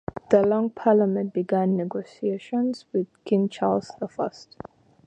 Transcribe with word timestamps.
The 0.31 0.41
Long 0.41 0.71
Parliament 0.71 1.31
began 1.31 1.77
negotiations 1.77 2.85
with 2.91 3.05
King 3.23 3.49
Charles 3.49 3.91
the 3.99 4.07
First. 4.07 4.57